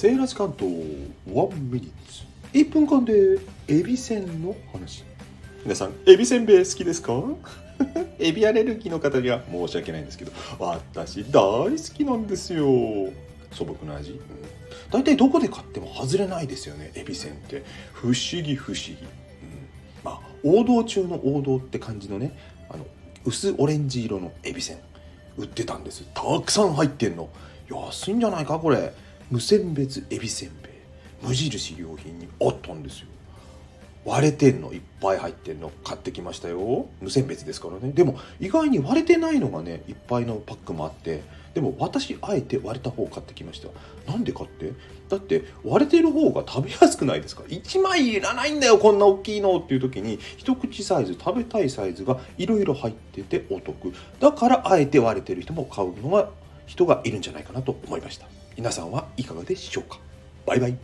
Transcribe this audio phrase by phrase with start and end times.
[0.00, 0.72] セーラージ関東
[1.28, 2.24] 1ミニッツ。
[2.54, 5.04] 1分間でエビせんの話。
[5.62, 7.22] 皆さんエビせんべい好きですか？
[8.18, 12.64] エビアレルギーの方には申し訳ないんですけど私大好きなんですよ。
[13.52, 14.20] 素朴な味、うん、
[14.90, 17.62] 大体どこで買っても外れないですよねエビせんって。
[17.92, 18.98] 不思議不思議、うん、
[20.02, 22.34] まあ王道中の王道って感じのね
[22.70, 22.86] あの
[23.26, 24.78] 薄オレンジ色のエビせん。
[25.36, 26.04] 売ってたんです。
[26.14, 27.28] たくさん入ってんの。
[27.68, 28.94] 安いんじゃないかこれ
[29.30, 30.72] 無選別エビせんべい。
[31.22, 33.06] 無印良品にあったんですよ。
[34.04, 35.70] 割れてんのいっぱい入ってんの。
[35.84, 36.88] 買ってきましたよ。
[37.00, 37.92] 無選別ですからね。
[37.92, 41.22] でも意外に割れてないのがねいっぱいのパックもあって。
[41.54, 43.68] でも私あえて割れた方を買ってきました。
[44.10, 44.72] なんでかって？
[45.08, 49.58] だって割れてる方が食べやすくないですか？1枚いらないんだよこんな大きいの。
[49.58, 53.92] っていう時に一口サイズ食べたいサイズがいろいろ入っててお得。
[54.18, 56.30] だからあえて割れてる人も買うのが
[56.66, 58.26] 人がいるんじゃないかなと思いました。
[58.60, 59.98] 皆さんはいかがでしょうか？
[60.44, 60.76] バイバイ。